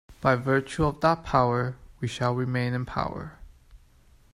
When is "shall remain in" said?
2.07-2.87